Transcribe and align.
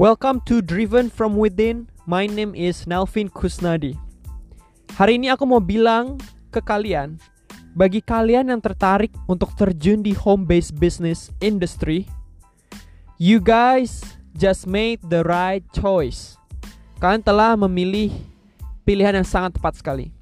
Welcome 0.00 0.40
to 0.48 0.64
Driven 0.64 1.12
from 1.12 1.36
Within. 1.36 1.92
My 2.08 2.24
name 2.24 2.56
is 2.56 2.88
Nelvin 2.88 3.28
Kusnadi. 3.28 4.00
Hari 4.96 5.20
ini 5.20 5.28
aku 5.28 5.44
mau 5.44 5.60
bilang 5.60 6.16
ke 6.48 6.64
kalian, 6.64 7.20
bagi 7.76 8.00
kalian 8.00 8.48
yang 8.48 8.64
tertarik 8.64 9.12
untuk 9.28 9.52
terjun 9.60 10.00
di 10.00 10.16
home 10.16 10.48
based 10.48 10.72
business 10.80 11.28
industry, 11.44 12.08
you 13.20 13.44
guys 13.44 14.00
just 14.32 14.64
made 14.64 15.04
the 15.12 15.20
right 15.28 15.68
choice. 15.76 16.40
Kalian 16.96 17.20
telah 17.20 17.52
memilih 17.60 18.08
pilihan 18.88 19.20
yang 19.20 19.28
sangat 19.28 19.60
tepat 19.60 19.84
sekali. 19.84 20.16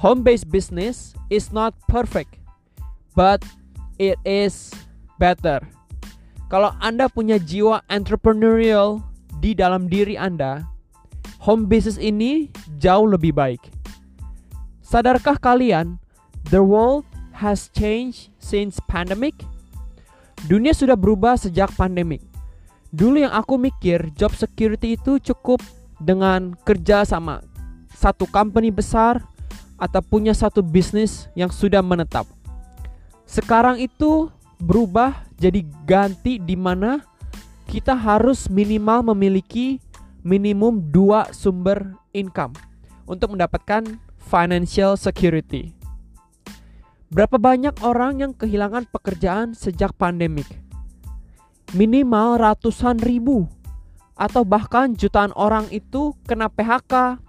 Home 0.00 0.24
based 0.24 0.48
business 0.48 1.12
is 1.28 1.52
not 1.52 1.76
perfect, 1.84 2.40
but 3.12 3.44
it 4.00 4.16
is 4.24 4.72
better. 5.20 5.60
Kalau 6.46 6.70
Anda 6.78 7.10
punya 7.10 7.42
jiwa 7.42 7.82
entrepreneurial 7.90 9.02
di 9.42 9.50
dalam 9.50 9.90
diri 9.90 10.14
Anda, 10.14 10.62
home 11.42 11.66
business 11.66 11.98
ini 11.98 12.54
jauh 12.78 13.10
lebih 13.10 13.34
baik. 13.34 13.62
Sadarkah 14.78 15.34
kalian, 15.42 15.98
the 16.54 16.62
world 16.62 17.02
has 17.34 17.66
changed 17.74 18.30
since 18.38 18.78
pandemic? 18.86 19.34
Dunia 20.46 20.70
sudah 20.70 20.94
berubah 20.94 21.34
sejak 21.34 21.74
pandemic. 21.74 22.22
Dulu 22.94 23.26
yang 23.26 23.34
aku 23.34 23.58
mikir 23.58 24.14
job 24.14 24.30
security 24.30 24.94
itu 24.94 25.18
cukup 25.18 25.58
dengan 25.98 26.54
kerja 26.62 27.02
sama 27.02 27.42
satu 27.90 28.22
company 28.30 28.70
besar 28.70 29.18
atau 29.82 29.98
punya 29.98 30.30
satu 30.30 30.62
bisnis 30.62 31.26
yang 31.34 31.50
sudah 31.50 31.82
menetap. 31.82 32.24
Sekarang 33.26 33.82
itu 33.82 34.30
berubah 34.60 35.26
jadi 35.36 35.64
ganti 35.84 36.40
di 36.40 36.56
mana 36.56 37.04
kita 37.66 37.92
harus 37.92 38.48
minimal 38.48 39.12
memiliki 39.12 39.82
minimum 40.22 40.80
dua 40.90 41.30
sumber 41.30 41.94
income 42.16 42.54
untuk 43.06 43.34
mendapatkan 43.34 43.86
financial 44.18 44.98
security. 44.98 45.76
Berapa 47.06 47.38
banyak 47.38 47.78
orang 47.86 48.18
yang 48.18 48.32
kehilangan 48.34 48.90
pekerjaan 48.90 49.54
sejak 49.54 49.94
pandemik? 49.94 50.46
Minimal 51.70 52.42
ratusan 52.42 52.98
ribu 52.98 53.46
atau 54.18 54.42
bahkan 54.42 54.90
jutaan 54.96 55.30
orang 55.38 55.70
itu 55.70 56.16
kena 56.26 56.50
PHK. 56.50 57.22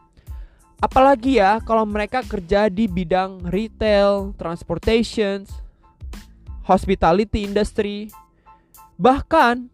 Apalagi 0.81 1.41
ya 1.41 1.61
kalau 1.61 1.85
mereka 1.85 2.25
kerja 2.25 2.69
di 2.69 2.89
bidang 2.89 3.45
retail, 3.49 4.33
transportation, 4.37 5.45
hospitality 6.67 7.47
industry, 7.47 8.11
bahkan 8.99 9.71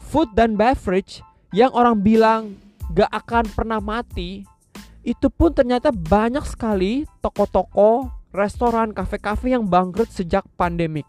food 0.00 0.32
dan 0.32 0.56
beverage 0.56 1.20
yang 1.52 1.68
orang 1.76 2.00
bilang 2.00 2.56
gak 2.96 3.12
akan 3.12 3.44
pernah 3.52 3.84
mati, 3.84 4.48
itu 5.04 5.28
pun 5.28 5.52
ternyata 5.52 5.92
banyak 5.92 6.42
sekali 6.48 7.04
toko-toko, 7.20 8.08
restoran, 8.32 8.96
kafe-kafe 8.96 9.52
yang 9.52 9.68
bangkrut 9.68 10.08
sejak 10.08 10.42
pandemik. 10.56 11.04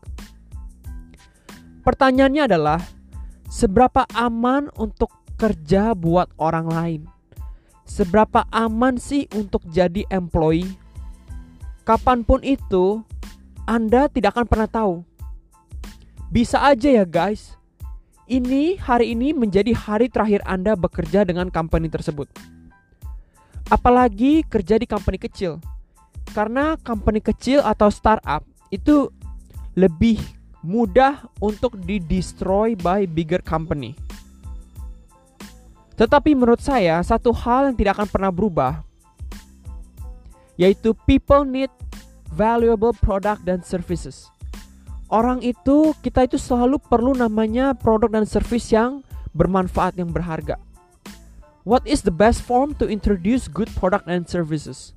Pertanyaannya 1.87 2.43
adalah, 2.51 2.83
seberapa 3.47 4.03
aman 4.11 4.67
untuk 4.75 5.07
kerja 5.39 5.95
buat 5.95 6.27
orang 6.35 6.67
lain? 6.67 7.01
Seberapa 7.87 8.43
aman 8.51 8.99
sih 8.99 9.31
untuk 9.31 9.63
jadi 9.71 10.03
employee? 10.11 10.67
Kapan 11.87 12.27
pun 12.27 12.43
itu, 12.43 13.07
anda 13.67 14.07
tidak 14.07 14.39
akan 14.39 14.47
pernah 14.47 14.69
tahu. 14.71 15.03
Bisa 16.31 16.63
aja 16.63 16.87
ya 16.87 17.03
guys. 17.03 17.59
Ini 18.27 18.79
hari 18.79 19.11
ini 19.11 19.35
menjadi 19.35 19.75
hari 19.75 20.07
terakhir 20.07 20.39
Anda 20.47 20.79
bekerja 20.79 21.27
dengan 21.27 21.51
company 21.51 21.91
tersebut. 21.91 22.31
Apalagi 23.67 24.47
kerja 24.47 24.79
di 24.79 24.87
company 24.87 25.19
kecil. 25.19 25.59
Karena 26.31 26.79
company 26.79 27.19
kecil 27.19 27.59
atau 27.59 27.91
startup 27.91 28.43
itu 28.71 29.11
lebih 29.75 30.19
mudah 30.63 31.27
untuk 31.43 31.75
di-destroy 31.79 32.75
by 32.75 33.03
bigger 33.03 33.43
company. 33.43 33.95
Tetapi 35.99 36.35
menurut 36.35 36.63
saya 36.63 37.03
satu 37.03 37.35
hal 37.35 37.71
yang 37.71 37.75
tidak 37.75 37.99
akan 37.99 38.07
pernah 38.07 38.31
berubah 38.31 38.87
yaitu 40.57 40.91
people 41.05 41.45
need 41.45 41.69
valuable 42.33 42.91
product 42.91 43.43
dan 43.47 43.63
services. 43.63 44.27
Orang 45.07 45.39
itu 45.39 45.95
kita 46.03 46.27
itu 46.27 46.35
selalu 46.35 46.83
perlu 46.83 47.15
namanya 47.15 47.71
produk 47.71 48.11
dan 48.11 48.25
service 48.27 48.67
yang 48.75 49.05
bermanfaat 49.31 49.95
yang 49.95 50.11
berharga. 50.11 50.59
What 51.67 51.83
is 51.87 52.03
the 52.03 52.11
best 52.15 52.43
form 52.43 52.75
to 52.79 52.87
introduce 52.87 53.47
good 53.47 53.71
product 53.75 54.07
and 54.07 54.27
services? 54.27 54.95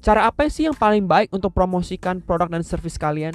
Cara 0.00 0.28
apa 0.28 0.48
sih 0.48 0.68
yang 0.68 0.76
paling 0.76 1.04
baik 1.04 1.32
untuk 1.32 1.52
promosikan 1.52 2.20
produk 2.20 2.48
dan 2.48 2.64
service 2.64 2.96
kalian? 2.96 3.32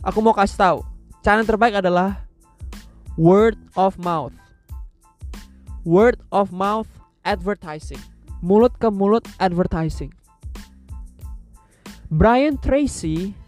Aku 0.00 0.24
mau 0.24 0.32
kasih 0.32 0.56
tahu. 0.56 0.78
Cara 1.20 1.40
yang 1.40 1.48
terbaik 1.48 1.76
adalah 1.76 2.24
word 3.20 3.56
of 3.76 3.96
mouth. 4.00 4.32
Word 5.84 6.20
of 6.32 6.52
mouth 6.52 6.88
advertising. 7.24 8.00
Mulut 8.40 8.72
ke 8.80 8.88
mulut 8.88 9.28
advertising. 9.36 10.12
Brian 12.10 12.58
Tracy, 12.58 13.38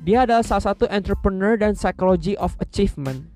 dia 0.00 0.24
adalah 0.24 0.40
salah 0.40 0.72
satu 0.72 0.88
entrepreneur 0.88 1.60
dan 1.60 1.76
psychology 1.76 2.32
of 2.40 2.56
achievement. 2.56 3.28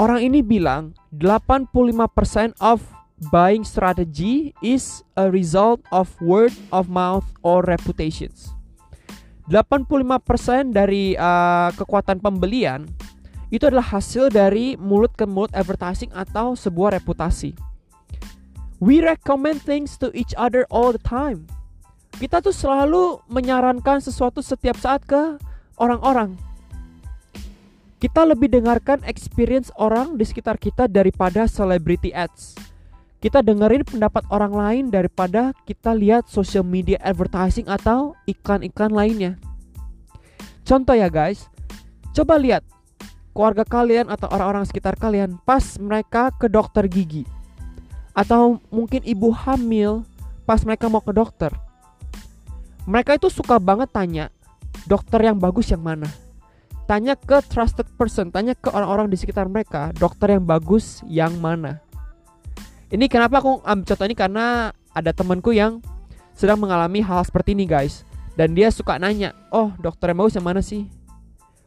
Orang 0.00 0.24
ini 0.24 0.40
bilang 0.40 0.96
85% 1.12 2.56
of 2.64 2.80
buying 3.28 3.68
strategy 3.68 4.56
is 4.64 5.04
a 5.20 5.28
result 5.28 5.84
of 5.92 6.08
word 6.24 6.56
of 6.72 6.88
mouth 6.88 7.28
or 7.44 7.60
reputations. 7.68 8.56
85% 9.52 10.72
dari 10.72 11.12
uh, 11.20 11.68
kekuatan 11.76 12.24
pembelian 12.24 12.88
itu 13.52 13.68
adalah 13.68 14.00
hasil 14.00 14.32
dari 14.32 14.80
mulut 14.80 15.12
ke 15.12 15.28
mulut 15.28 15.52
advertising 15.52 16.08
atau 16.16 16.56
sebuah 16.56 16.96
reputasi. 16.96 17.52
We 18.80 19.04
recommend 19.04 19.60
things 19.60 20.00
to 20.00 20.08
each 20.16 20.32
other 20.40 20.64
all 20.72 20.96
the 20.96 21.04
time 21.04 21.52
kita 22.18 22.42
tuh 22.42 22.50
selalu 22.50 23.22
menyarankan 23.30 24.02
sesuatu 24.02 24.42
setiap 24.42 24.74
saat 24.74 25.06
ke 25.06 25.38
orang-orang. 25.78 26.34
Kita 28.02 28.26
lebih 28.26 28.50
dengarkan 28.50 29.06
experience 29.06 29.70
orang 29.78 30.18
di 30.18 30.26
sekitar 30.26 30.58
kita 30.58 30.90
daripada 30.90 31.46
celebrity 31.46 32.10
ads. 32.10 32.58
Kita 33.18 33.42
dengerin 33.42 33.82
pendapat 33.86 34.26
orang 34.30 34.54
lain 34.54 34.84
daripada 34.90 35.50
kita 35.66 35.94
lihat 35.94 36.30
social 36.30 36.62
media 36.62 36.98
advertising 37.02 37.66
atau 37.66 38.14
iklan-iklan 38.26 38.94
lainnya. 38.94 39.32
Contoh 40.62 40.94
ya 40.94 41.10
guys, 41.10 41.46
coba 42.14 42.38
lihat 42.38 42.62
keluarga 43.34 43.62
kalian 43.62 44.10
atau 44.10 44.30
orang-orang 44.30 44.66
sekitar 44.66 44.94
kalian 44.98 45.38
pas 45.42 45.62
mereka 45.82 46.30
ke 46.34 46.46
dokter 46.50 46.86
gigi. 46.86 47.26
Atau 48.14 48.62
mungkin 48.70 49.02
ibu 49.06 49.30
hamil 49.34 50.06
pas 50.46 50.62
mereka 50.62 50.86
mau 50.86 51.02
ke 51.02 51.10
dokter 51.10 51.50
mereka 52.88 53.20
itu 53.20 53.28
suka 53.28 53.60
banget 53.60 53.92
tanya 53.92 54.32
dokter 54.88 55.20
yang 55.20 55.36
bagus 55.36 55.68
yang 55.68 55.84
mana? 55.84 56.08
Tanya 56.88 57.20
ke 57.20 57.44
trusted 57.44 57.84
person 58.00 58.32
tanya 58.32 58.56
ke 58.56 58.72
orang-orang 58.72 59.12
di 59.12 59.20
sekitar 59.20 59.44
mereka 59.44 59.92
dokter 60.00 60.32
yang 60.32 60.48
bagus 60.48 61.04
yang 61.04 61.36
mana? 61.36 61.84
Ini 62.88 63.04
kenapa 63.12 63.44
aku 63.44 63.60
ambil 63.60 63.84
contoh 63.84 64.06
ini? 64.08 64.16
Karena 64.16 64.72
ada 64.96 65.12
temanku 65.12 65.52
yang 65.52 65.84
sedang 66.32 66.56
mengalami 66.56 67.04
hal 67.04 67.20
seperti 67.28 67.52
ini 67.52 67.68
guys. 67.68 68.08
Dan 68.40 68.56
dia 68.56 68.72
suka 68.72 68.96
nanya 68.96 69.36
oh 69.52 69.68
dokter 69.76 70.08
yang 70.08 70.24
bagus 70.24 70.40
yang 70.40 70.48
mana 70.48 70.64
sih? 70.64 70.88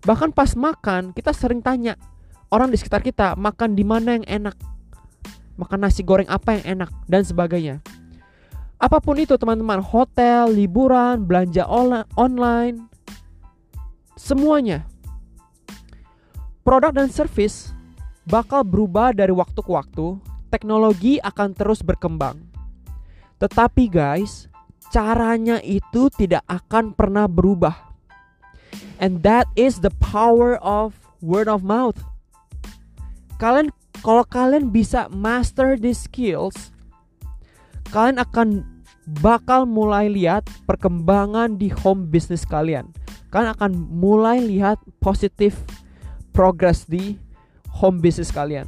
Bahkan 0.01 0.33
pas 0.33 0.57
makan 0.57 1.13
kita 1.13 1.37
sering 1.37 1.61
tanya 1.61 2.01
orang 2.49 2.73
di 2.73 2.81
sekitar 2.81 3.05
kita 3.05 3.37
makan 3.37 3.77
di 3.77 3.85
mana 3.85 4.17
yang 4.17 4.25
enak? 4.25 4.57
Makan 5.53 5.85
nasi 5.85 6.01
goreng 6.01 6.25
apa 6.33 6.57
yang 6.57 6.81
enak? 6.81 6.89
Dan 7.05 7.21
sebagainya 7.21 7.85
Apa 8.81 8.97
pun 8.97 9.13
itu 9.21 9.37
teman-teman, 9.37 9.77
hotel, 9.77 10.49
liburan, 10.49 11.21
belanja 11.21 11.69
online, 12.17 12.89
semuanya. 14.17 14.89
Produk 16.65 16.89
dan 16.89 17.13
service 17.13 17.69
bakal 18.25 18.65
berubah 18.65 19.13
dari 19.13 19.29
waktu 19.29 19.61
ke 19.61 19.69
waktu, 19.69 20.17
teknologi 20.49 21.21
akan 21.21 21.53
terus 21.53 21.85
berkembang. 21.85 22.41
Tetapi 23.37 23.85
guys, 23.85 24.49
caranya 24.89 25.61
itu 25.61 26.09
tidak 26.17 26.41
akan 26.49 26.97
pernah 26.97 27.29
berubah. 27.29 27.77
And 28.97 29.21
that 29.21 29.45
is 29.53 29.77
the 29.77 29.93
power 30.01 30.57
of 30.57 30.97
word 31.21 31.45
of 31.45 31.61
mouth. 31.61 32.01
Kalian 33.37 33.69
kalau 34.01 34.25
kalian 34.25 34.73
bisa 34.73 35.05
master 35.13 35.77
these 35.77 36.01
skills, 36.01 36.73
kalian 37.91 38.17
akan 38.23 38.47
bakal 39.19 39.67
mulai 39.67 40.07
lihat 40.07 40.47
perkembangan 40.63 41.59
di 41.59 41.67
home 41.67 42.07
business 42.07 42.47
kalian. 42.47 42.87
Kalian 43.31 43.51
akan 43.55 43.71
mulai 43.75 44.39
lihat 44.39 44.79
positif 45.03 45.59
progress 46.31 46.87
di 46.87 47.19
home 47.67 47.99
business 47.99 48.31
kalian. 48.31 48.67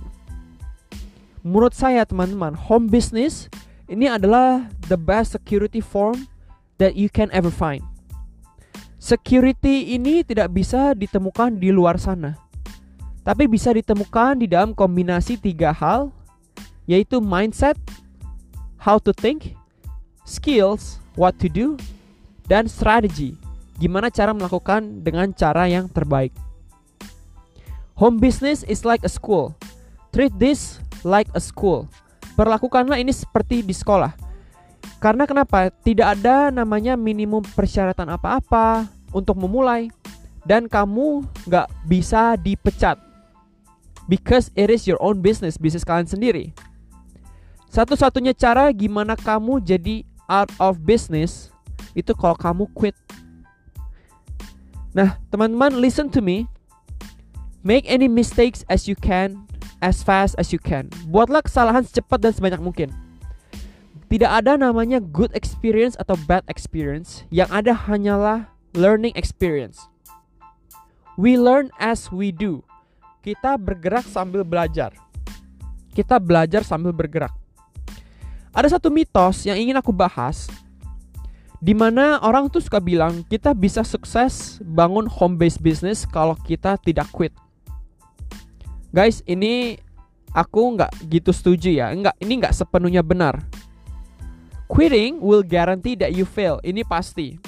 menurut 1.44 1.76
saya 1.76 2.08
teman-teman, 2.08 2.56
home 2.56 2.88
business 2.88 3.52
ini 3.92 4.08
adalah 4.08 4.64
the 4.88 4.96
best 4.96 5.36
security 5.36 5.84
form 5.84 6.24
that 6.80 6.96
you 6.96 7.12
can 7.12 7.28
ever 7.36 7.52
find. 7.52 7.84
Security 8.96 9.92
ini 9.92 10.24
tidak 10.24 10.56
bisa 10.56 10.96
ditemukan 10.96 11.60
di 11.60 11.76
luar 11.76 12.00
sana, 12.00 12.40
tapi 13.28 13.52
bisa 13.52 13.76
ditemukan 13.76 14.40
di 14.40 14.48
dalam 14.48 14.72
kombinasi 14.72 15.36
tiga 15.36 15.76
hal, 15.76 16.16
yaitu 16.88 17.20
mindset, 17.20 17.76
how 18.84 19.00
to 19.00 19.16
think, 19.16 19.56
skills, 20.28 21.00
what 21.16 21.40
to 21.40 21.48
do, 21.48 21.80
dan 22.52 22.68
strategi, 22.68 23.40
gimana 23.80 24.12
cara 24.12 24.36
melakukan 24.36 25.00
dengan 25.00 25.32
cara 25.32 25.72
yang 25.72 25.88
terbaik. 25.88 26.36
Home 27.96 28.20
business 28.20 28.68
is 28.68 28.84
like 28.84 29.08
a 29.08 29.12
school. 29.12 29.56
Treat 30.12 30.36
this 30.36 30.84
like 31.08 31.32
a 31.32 31.40
school. 31.40 31.88
Perlakukanlah 32.36 33.00
ini 33.00 33.16
seperti 33.16 33.64
di 33.64 33.72
sekolah. 33.72 34.12
Karena 35.00 35.24
kenapa? 35.24 35.72
Tidak 35.72 36.20
ada 36.20 36.52
namanya 36.52 37.00
minimum 37.00 37.40
persyaratan 37.56 38.12
apa-apa 38.12 38.92
untuk 39.16 39.40
memulai 39.40 39.88
dan 40.44 40.68
kamu 40.68 41.24
nggak 41.48 41.68
bisa 41.88 42.36
dipecat 42.36 43.00
because 44.12 44.52
it 44.60 44.68
is 44.68 44.84
your 44.84 45.00
own 45.00 45.24
business, 45.24 45.56
bisnis 45.56 45.88
kalian 45.88 46.10
sendiri. 46.10 46.52
Satu-satunya 47.74 48.38
cara 48.38 48.70
gimana 48.70 49.18
kamu 49.18 49.58
jadi 49.58 50.06
out 50.30 50.54
of 50.62 50.78
business 50.86 51.50
itu 51.98 52.14
kalau 52.14 52.38
kamu 52.38 52.70
quit. 52.78 52.94
Nah, 54.94 55.18
teman-teman, 55.34 55.82
listen 55.82 56.06
to 56.14 56.22
me. 56.22 56.46
Make 57.66 57.90
any 57.90 58.06
mistakes 58.06 58.62
as 58.70 58.86
you 58.86 58.94
can 58.94 59.50
as 59.82 60.06
fast 60.06 60.38
as 60.38 60.54
you 60.54 60.62
can. 60.62 60.94
Buatlah 61.10 61.42
kesalahan 61.42 61.82
secepat 61.82 62.22
dan 62.22 62.30
sebanyak 62.38 62.62
mungkin. 62.62 62.94
Tidak 64.06 64.30
ada 64.30 64.54
namanya 64.54 65.02
good 65.02 65.34
experience 65.34 65.98
atau 65.98 66.14
bad 66.30 66.46
experience. 66.46 67.26
Yang 67.34 67.50
ada 67.58 67.74
hanyalah 67.74 68.54
learning 68.78 69.18
experience. 69.18 69.90
We 71.18 71.42
learn 71.42 71.74
as 71.82 72.14
we 72.14 72.30
do. 72.30 72.62
Kita 73.26 73.58
bergerak 73.58 74.06
sambil 74.06 74.46
belajar. 74.46 74.94
Kita 75.98 76.22
belajar 76.22 76.62
sambil 76.62 76.94
bergerak. 76.94 77.43
Ada 78.54 78.78
satu 78.78 78.94
mitos 78.94 79.50
yang 79.50 79.58
ingin 79.58 79.74
aku 79.82 79.90
bahas 79.90 80.46
di 81.58 81.74
mana 81.74 82.22
orang 82.22 82.46
tuh 82.52 82.62
suka 82.62 82.78
bilang 82.78 83.26
kita 83.26 83.56
bisa 83.58 83.82
sukses 83.82 84.62
bangun 84.62 85.10
home 85.10 85.42
based 85.42 85.58
business 85.58 86.06
kalau 86.06 86.38
kita 86.46 86.78
tidak 86.86 87.10
quit. 87.10 87.34
Guys, 88.94 89.26
ini 89.26 89.82
aku 90.38 90.78
nggak 90.78 91.10
gitu 91.10 91.34
setuju 91.34 91.74
ya. 91.74 91.90
Enggak, 91.90 92.14
ini 92.22 92.38
nggak 92.38 92.54
sepenuhnya 92.54 93.02
benar. 93.02 93.42
Quitting 94.70 95.18
will 95.18 95.42
guarantee 95.42 95.98
that 95.98 96.14
you 96.14 96.28
fail. 96.28 96.62
Ini 96.62 96.86
pasti. 96.86 97.40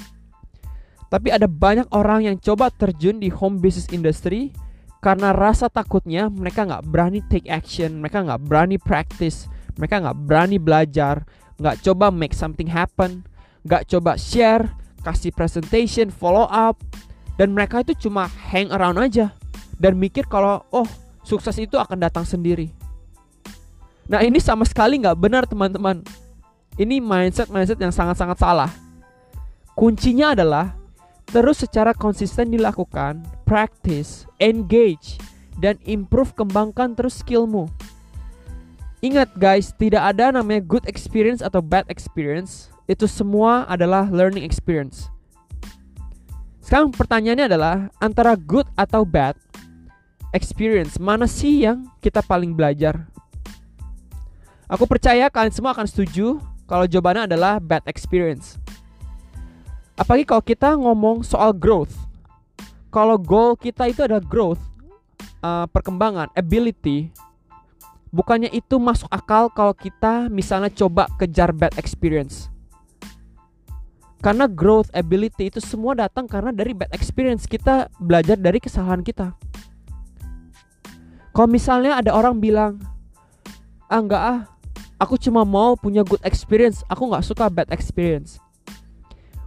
Tapi 1.06 1.30
ada 1.30 1.46
banyak 1.46 1.86
orang 1.94 2.26
yang 2.26 2.36
coba 2.42 2.66
terjun 2.74 3.22
di 3.22 3.30
home 3.30 3.62
business 3.62 3.86
industry 3.94 4.50
karena 4.98 5.30
rasa 5.30 5.70
takutnya 5.70 6.26
mereka 6.26 6.66
nggak 6.66 6.82
berani 6.90 7.22
take 7.30 7.46
action, 7.46 8.02
mereka 8.02 8.26
nggak 8.26 8.42
berani 8.42 8.74
practice, 8.74 9.46
mereka 9.76 10.00
nggak 10.00 10.18
berani 10.24 10.56
belajar, 10.56 11.24
nggak 11.60 11.84
coba 11.84 12.12
make 12.12 12.36
something 12.36 12.68
happen, 12.68 13.24
nggak 13.64 13.88
coba 13.88 14.16
share, 14.16 14.68
kasih 15.04 15.32
presentation, 15.32 16.08
follow 16.12 16.48
up, 16.48 16.80
dan 17.36 17.52
mereka 17.52 17.84
itu 17.84 18.08
cuma 18.08 18.28
hang 18.48 18.72
around 18.72 18.96
aja 18.96 19.32
dan 19.76 19.96
mikir 20.00 20.24
kalau 20.26 20.64
oh 20.72 20.88
sukses 21.20 21.56
itu 21.60 21.76
akan 21.76 22.00
datang 22.00 22.24
sendiri. 22.24 22.72
Nah 24.08 24.22
ini 24.24 24.40
sama 24.40 24.64
sekali 24.64 25.00
nggak 25.02 25.18
benar 25.18 25.44
teman-teman. 25.44 26.00
Ini 26.76 27.00
mindset 27.00 27.48
mindset 27.48 27.80
yang 27.80 27.92
sangat-sangat 27.92 28.36
salah. 28.36 28.70
Kuncinya 29.76 30.32
adalah 30.32 30.76
terus 31.28 31.60
secara 31.60 31.92
konsisten 31.92 32.52
dilakukan, 32.52 33.24
practice, 33.44 34.24
engage, 34.40 35.18
dan 35.58 35.76
improve 35.84 36.32
kembangkan 36.32 36.94
terus 36.94 37.20
skillmu. 37.20 37.68
Ingat 39.06 39.38
guys, 39.38 39.70
tidak 39.70 40.02
ada 40.02 40.34
namanya 40.34 40.66
good 40.66 40.82
experience 40.90 41.38
atau 41.38 41.62
bad 41.62 41.86
experience. 41.86 42.74
Itu 42.90 43.06
semua 43.06 43.62
adalah 43.70 44.10
learning 44.10 44.42
experience. 44.42 45.06
Sekarang 46.58 46.90
pertanyaannya 46.90 47.46
adalah 47.46 47.86
antara 48.02 48.34
good 48.34 48.66
atau 48.74 49.06
bad 49.06 49.38
experience 50.34 50.98
mana 50.98 51.30
sih 51.30 51.62
yang 51.62 51.86
kita 52.02 52.18
paling 52.18 52.50
belajar? 52.50 53.06
Aku 54.66 54.90
percaya 54.90 55.30
kalian 55.30 55.54
semua 55.54 55.70
akan 55.70 55.86
setuju 55.86 56.42
kalau 56.66 56.90
jawabannya 56.90 57.30
adalah 57.30 57.62
bad 57.62 57.86
experience. 57.86 58.58
Apalagi 59.94 60.26
kalau 60.26 60.42
kita 60.42 60.74
ngomong 60.74 61.22
soal 61.22 61.54
growth. 61.54 61.94
Kalau 62.90 63.14
goal 63.14 63.54
kita 63.54 63.86
itu 63.86 64.02
ada 64.02 64.18
growth, 64.18 64.58
uh, 65.46 65.70
perkembangan, 65.70 66.26
ability, 66.34 67.14
bukannya 68.14 68.50
itu 68.54 68.78
masuk 68.78 69.10
akal 69.10 69.50
kalau 69.50 69.74
kita 69.74 70.30
misalnya 70.30 70.70
coba 70.70 71.10
kejar 71.18 71.50
bad 71.50 71.74
experience. 71.78 72.50
Karena 74.22 74.48
growth 74.50 74.90
ability 74.96 75.52
itu 75.52 75.60
semua 75.62 75.94
datang 75.94 76.26
karena 76.26 76.50
dari 76.50 76.72
bad 76.72 76.90
experience 76.90 77.46
kita 77.46 77.86
belajar 78.00 78.34
dari 78.34 78.58
kesalahan 78.58 79.04
kita. 79.04 79.36
Kalau 81.36 81.48
misalnya 81.52 82.00
ada 82.00 82.16
orang 82.16 82.40
bilang, 82.40 82.80
ah 83.92 84.00
enggak 84.00 84.22
ah, 84.24 84.40
aku 84.96 85.20
cuma 85.20 85.44
mau 85.44 85.76
punya 85.76 86.00
good 86.00 86.22
experience, 86.24 86.80
aku 86.88 87.12
nggak 87.12 87.22
suka 87.28 87.52
bad 87.52 87.68
experience. 87.68 88.40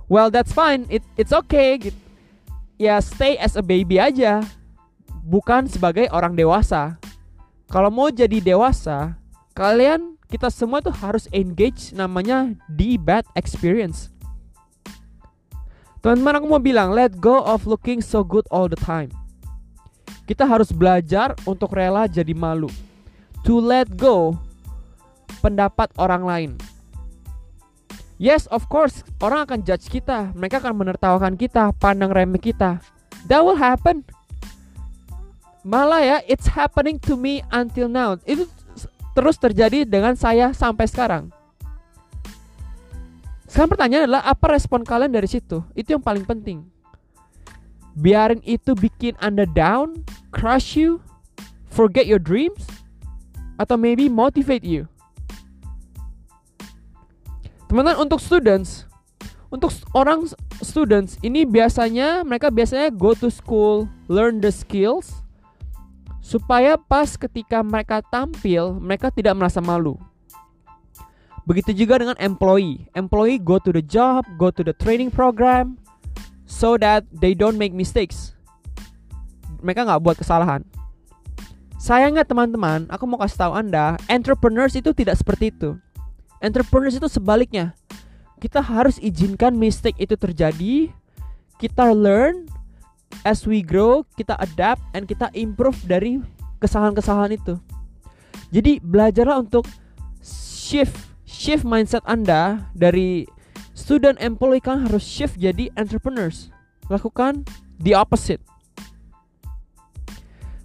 Well 0.06 0.30
that's 0.30 0.54
fine, 0.54 0.86
it 0.90 1.02
it's 1.18 1.34
okay. 1.34 1.82
Ya 2.78 3.02
stay 3.02 3.36
as 3.42 3.58
a 3.58 3.66
baby 3.66 3.98
aja, 3.98 4.46
bukan 5.26 5.66
sebagai 5.66 6.08
orang 6.14 6.38
dewasa. 6.38 7.02
Kalau 7.69 7.94
mau 7.94 8.10
jadi 8.10 8.42
dewasa, 8.42 9.13
kalian 9.54 10.18
kita 10.25 10.50
semua 10.50 10.81
tuh 10.81 10.94
harus 10.94 11.30
engage 11.30 11.94
namanya 11.94 12.57
di 12.66 12.98
bad 12.98 13.21
experience. 13.38 14.10
Teman-teman 16.01 16.42
aku 16.42 16.45
mau 16.50 16.57
bilang, 16.57 16.89
let 16.89 17.13
go 17.21 17.45
of 17.45 17.69
looking 17.69 18.01
so 18.01 18.25
good 18.25 18.50
all 18.50 18.66
the 18.66 18.80
time. 18.80 19.14
Kita 20.26 20.49
harus 20.49 20.73
belajar 20.73 21.38
untuk 21.45 21.78
rela 21.78 22.09
jadi 22.09 22.33
malu. 22.33 22.73
To 23.45 23.61
let 23.61 23.85
go 23.94 24.33
pendapat 25.45 25.94
orang 26.02 26.26
lain. 26.26 26.52
Yes, 28.18 28.49
of 28.49 28.66
course, 28.66 29.06
orang 29.21 29.45
akan 29.45 29.59
judge 29.61 29.94
kita. 29.94 30.33
Mereka 30.33 30.57
akan 30.57 30.73
menertawakan 30.73 31.38
kita, 31.38 31.69
pandang 31.78 32.09
remeh 32.09 32.42
kita. 32.42 32.81
That 33.30 33.45
will 33.45 33.61
happen. 33.61 34.04
Malah 35.68 36.01
ya, 36.01 36.18
it's 36.23 36.47
happening 36.47 36.95
to 37.04 37.19
me 37.19 37.44
until 37.51 37.92
now. 37.92 38.16
Itu 38.23 38.47
terus 39.11 39.35
terjadi 39.35 39.83
dengan 39.83 40.16
saya 40.16 40.56
sampai 40.56 40.87
sekarang. 40.87 41.28
Sekarang 43.49 43.75
pertanyaan 43.75 44.07
adalah 44.07 44.23
apa 44.23 44.56
respon 44.56 44.87
kalian 44.87 45.11
dari 45.11 45.28
situ? 45.28 45.59
Itu 45.75 45.99
yang 45.99 46.04
paling 46.06 46.23
penting. 46.23 46.63
Biarin 47.99 48.39
itu 48.47 48.71
bikin 48.71 49.19
Anda 49.19 49.44
down, 49.44 50.07
crush 50.31 50.80
you, 50.80 51.04
forget 51.68 52.07
your 52.07 52.21
dreams, 52.21 52.63
atau 53.59 53.75
maybe 53.75 54.07
motivate 54.07 54.63
you. 54.63 54.87
Teman-teman 57.68 57.99
untuk 57.99 58.23
students, 58.23 58.87
untuk 59.51 59.75
orang 59.92 60.30
students 60.63 61.19
ini 61.19 61.44
biasanya 61.44 62.23
mereka 62.23 62.47
biasanya 62.47 62.87
go 62.94 63.11
to 63.11 63.28
school, 63.28 63.89
learn 64.07 64.39
the 64.39 64.54
skills 64.54 65.19
supaya 66.30 66.78
pas 66.78 67.18
ketika 67.18 67.66
mereka 67.66 68.06
tampil 68.06 68.78
mereka 68.78 69.09
tidak 69.09 69.33
merasa 69.33 69.57
malu. 69.57 69.98
Begitu 71.50 71.74
juga 71.74 71.98
dengan 71.98 72.18
employee. 72.21 72.86
Employee 72.94 73.42
go 73.42 73.57
to 73.57 73.74
the 73.74 73.81
job, 73.81 74.21
go 74.38 74.54
to 74.54 74.62
the 74.62 74.78
training 74.78 75.09
program 75.09 75.81
so 76.45 76.78
that 76.78 77.02
they 77.09 77.33
don't 77.33 77.57
make 77.57 77.74
mistakes 77.74 78.38
mereka 79.62 79.86
nggak 79.86 80.02
buat 80.04 80.16
kesalahan. 80.19 80.64
Sayangnya 81.80 82.28
teman-teman, 82.28 82.92
aku 82.92 83.07
mau 83.07 83.19
kasih 83.19 83.48
tahu 83.48 83.54
Anda, 83.56 83.95
entrepreneurs 84.12 84.76
itu 84.76 84.92
tidak 84.92 85.16
seperti 85.16 85.56
itu. 85.56 85.80
Entrepreneurs 86.44 87.00
itu 87.00 87.07
sebaliknya. 87.07 87.71
Kita 88.40 88.59
harus 88.64 89.00
izinkan 89.00 89.56
mistake 89.56 90.00
itu 90.00 90.16
terjadi, 90.16 90.92
kita 91.59 91.92
learn 91.92 92.48
as 93.23 93.44
we 93.44 93.61
grow, 93.63 94.06
kita 94.16 94.35
adapt 94.39 94.81
and 94.95 95.06
kita 95.06 95.28
improve 95.35 95.78
dari 95.85 96.19
kesalahan-kesalahan 96.59 97.35
itu. 97.35 97.56
Jadi 98.49 98.81
belajarlah 98.81 99.39
untuk 99.39 99.69
shift 100.23 100.97
shift 101.30 101.63
mindset 101.63 102.01
Anda 102.09 102.68
dari 102.73 103.30
student 103.78 104.18
employee 104.19 104.61
kan 104.61 104.89
harus 104.89 105.06
shift 105.06 105.37
jadi 105.37 105.69
entrepreneurs. 105.78 106.49
Lakukan 106.89 107.45
the 107.78 107.94
opposite. 107.94 108.42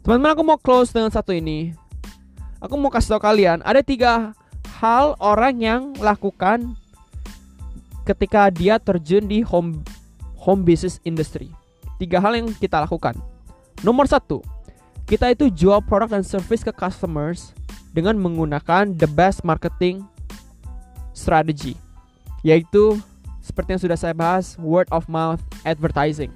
Teman-teman 0.04 0.32
aku 0.36 0.42
mau 0.44 0.58
close 0.60 0.92
dengan 0.92 1.12
satu 1.12 1.32
ini. 1.32 1.72
Aku 2.60 2.76
mau 2.80 2.88
kasih 2.88 3.16
tau 3.16 3.20
kalian 3.20 3.60
ada 3.60 3.84
tiga 3.84 4.32
hal 4.80 5.16
orang 5.20 5.60
yang 5.60 5.82
lakukan 6.00 6.76
ketika 8.08 8.48
dia 8.48 8.80
terjun 8.80 9.24
di 9.28 9.44
home 9.44 9.84
home 10.36 10.64
business 10.64 11.00
industry. 11.04 11.52
Tiga 12.00 12.18
hal 12.18 12.34
yang 12.38 12.50
kita 12.56 12.82
lakukan. 12.82 13.14
Nomor 13.84 14.08
satu, 14.08 14.40
kita 15.04 15.30
itu 15.30 15.52
jual 15.52 15.84
produk 15.84 16.16
dan 16.18 16.24
service 16.24 16.64
ke 16.64 16.72
customers 16.72 17.52
dengan 17.92 18.16
menggunakan 18.16 18.90
the 18.96 19.06
best 19.06 19.44
marketing 19.44 20.02
strategy, 21.14 21.78
yaitu 22.42 22.98
seperti 23.44 23.76
yang 23.76 23.82
sudah 23.84 23.98
saya 24.00 24.16
bahas, 24.16 24.56
word 24.56 24.88
of 24.88 25.04
mouth 25.06 25.38
advertising. 25.68 26.32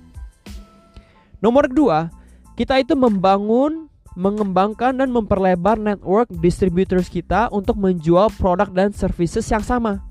Nomor 1.41 1.67
kedua, 1.73 2.13
kita 2.61 2.77
itu 2.85 2.93
membangun, 2.93 3.89
mengembangkan 4.13 4.93
dan 4.93 5.09
memperlebar 5.09 5.81
network 5.81 6.29
distributors 6.45 7.09
kita 7.09 7.49
untuk 7.49 7.81
menjual 7.81 8.29
produk 8.37 8.69
dan 8.69 8.93
services 8.93 9.49
yang 9.49 9.65
sama. 9.65 10.05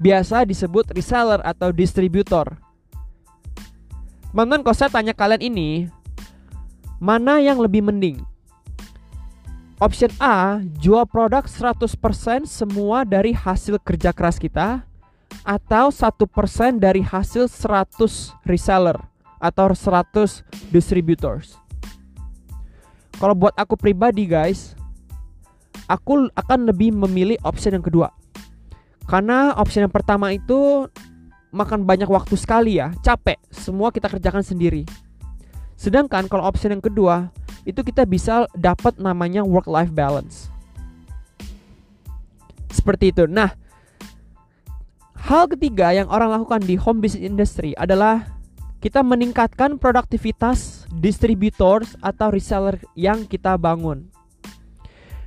Biasa 0.00 0.48
disebut 0.48 0.90
reseller 0.96 1.44
atau 1.44 1.70
distributor. 1.70 2.63
Kalau 4.34 4.74
saya 4.74 4.90
tanya 4.90 5.14
kalian 5.14 5.46
ini, 5.46 5.68
mana 6.98 7.38
yang 7.38 7.62
lebih 7.62 7.86
mending? 7.86 8.18
Option 9.78 10.10
A, 10.18 10.58
jual 10.82 11.06
produk 11.06 11.46
100% 11.46 12.42
semua 12.42 13.06
dari 13.06 13.30
hasil 13.30 13.78
kerja 13.78 14.10
keras 14.10 14.42
kita 14.42 14.82
atau 15.46 15.94
1% 15.94 16.82
dari 16.82 16.98
hasil 16.98 17.46
100 17.46 18.34
reseller 18.42 18.98
atau 19.38 19.70
100 19.70 20.42
distributors. 20.74 21.54
Kalau 23.22 23.38
buat 23.38 23.54
aku 23.54 23.78
pribadi 23.78 24.26
guys, 24.26 24.74
aku 25.86 26.26
akan 26.34 26.74
lebih 26.74 26.90
memilih 26.90 27.38
option 27.46 27.78
yang 27.78 27.86
kedua. 27.86 28.10
Karena 29.06 29.54
option 29.54 29.86
yang 29.86 29.94
pertama 29.94 30.34
itu 30.34 30.90
makan 31.54 31.86
banyak 31.86 32.10
waktu 32.10 32.34
sekali 32.34 32.82
ya, 32.82 32.90
capek, 33.00 33.38
semua 33.54 33.94
kita 33.94 34.10
kerjakan 34.10 34.42
sendiri. 34.42 34.82
Sedangkan 35.78 36.26
kalau 36.26 36.42
option 36.42 36.74
yang 36.74 36.82
kedua, 36.82 37.30
itu 37.62 37.80
kita 37.86 38.02
bisa 38.04 38.50
dapat 38.58 38.98
namanya 38.98 39.46
work 39.46 39.70
life 39.70 39.94
balance. 39.94 40.50
Seperti 42.74 43.14
itu. 43.14 43.24
Nah, 43.30 43.54
hal 45.14 45.46
ketiga 45.46 45.94
yang 45.94 46.10
orang 46.10 46.34
lakukan 46.34 46.66
di 46.66 46.74
home 46.74 46.98
business 46.98 47.24
industry 47.24 47.72
adalah 47.78 48.26
kita 48.84 49.00
meningkatkan 49.00 49.80
produktivitas 49.80 50.84
distributors 50.92 51.96
atau 52.04 52.28
reseller 52.28 52.76
yang 52.92 53.24
kita 53.24 53.56
bangun. 53.56 54.04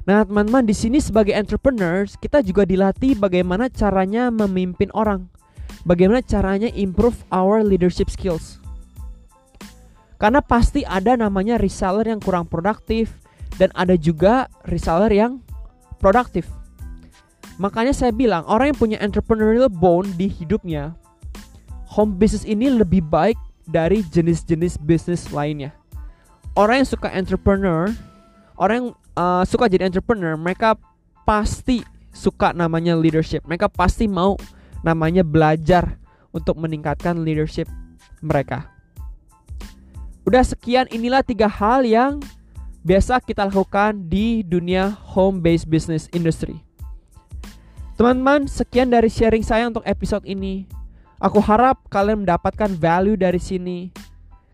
Nah, 0.08 0.24
teman-teman, 0.24 0.64
di 0.64 0.72
sini 0.72 1.04
sebagai 1.04 1.36
entrepreneurs, 1.36 2.16
kita 2.16 2.40
juga 2.40 2.64
dilatih 2.64 3.20
bagaimana 3.20 3.68
caranya 3.68 4.32
memimpin 4.32 4.88
orang. 4.96 5.28
Bagaimana 5.88 6.20
caranya 6.20 6.68
improve 6.76 7.16
our 7.32 7.64
leadership 7.64 8.12
skills. 8.12 8.60
Karena 10.20 10.44
pasti 10.44 10.84
ada 10.84 11.16
namanya 11.16 11.56
reseller 11.56 12.04
yang 12.04 12.20
kurang 12.20 12.44
produktif 12.52 13.16
dan 13.56 13.72
ada 13.72 13.96
juga 13.96 14.52
reseller 14.68 15.16
yang 15.16 15.40
produktif. 16.04 16.44
Makanya 17.58 17.96
saya 17.96 18.12
bilang, 18.12 18.44
orang 18.46 18.76
yang 18.76 18.78
punya 18.78 18.98
entrepreneurial 19.00 19.72
bone 19.72 20.12
di 20.20 20.28
hidupnya, 20.28 20.94
home 21.88 22.20
business 22.20 22.44
ini 22.44 22.68
lebih 22.70 23.02
baik 23.08 23.40
dari 23.66 24.04
jenis-jenis 24.06 24.78
bisnis 24.84 25.32
lainnya. 25.34 25.74
Orang 26.54 26.84
yang 26.84 26.90
suka 26.90 27.10
entrepreneur, 27.10 27.90
orang 28.60 28.76
yang 28.78 28.90
uh, 29.18 29.44
suka 29.48 29.72
jadi 29.72 29.90
entrepreneur, 29.90 30.38
mereka 30.38 30.78
pasti 31.26 31.82
suka 32.14 32.54
namanya 32.54 32.94
leadership. 32.98 33.46
Mereka 33.46 33.70
pasti 33.70 34.06
mau 34.10 34.38
namanya 34.88 35.28
belajar 35.28 36.00
untuk 36.32 36.56
meningkatkan 36.56 37.20
leadership 37.20 37.68
mereka. 38.24 38.72
Udah 40.24 40.44
sekian 40.48 40.88
inilah 40.88 41.24
tiga 41.24 41.52
hal 41.52 41.84
yang 41.84 42.24
biasa 42.88 43.20
kita 43.20 43.48
lakukan 43.48 44.08
di 44.08 44.48
dunia 44.48 44.96
home 45.12 45.44
based 45.44 45.68
business 45.68 46.08
industry. 46.16 46.64
Teman-teman, 48.00 48.48
sekian 48.48 48.88
dari 48.88 49.12
sharing 49.12 49.44
saya 49.44 49.68
untuk 49.68 49.84
episode 49.84 50.24
ini. 50.24 50.70
Aku 51.18 51.42
harap 51.42 51.82
kalian 51.90 52.24
mendapatkan 52.24 52.70
value 52.78 53.18
dari 53.18 53.42
sini. 53.42 53.90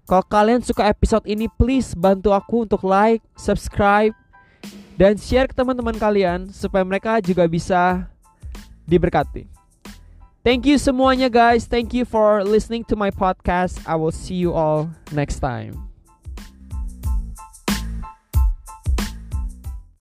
Kalau 0.08 0.24
kalian 0.24 0.63
suka 0.63 0.88
episode 0.88 1.28
ini, 1.28 1.52
please 1.60 1.92
bantu 1.92 2.32
aku 2.32 2.63
untuk 2.63 2.88
like, 2.88 3.20
subscribe, 3.36 4.16
dan 4.96 5.20
share 5.20 5.52
ke 5.52 5.56
teman-teman 5.56 5.96
kalian 6.00 6.48
supaya 6.56 6.88
mereka 6.88 7.20
juga 7.20 7.44
bisa 7.52 8.08
diberkati. 8.88 9.62
Thank 10.44 10.68
you 10.68 10.76
semuanya 10.76 11.32
guys. 11.32 11.64
Thank 11.64 11.96
you 11.96 12.04
for 12.04 12.44
listening 12.44 12.84
to 12.92 13.00
my 13.00 13.12
podcast. 13.12 13.80
I 13.88 13.96
will 13.96 14.12
see 14.12 14.36
you 14.36 14.52
all 14.52 14.92
next 15.16 15.40
time. 15.40 15.93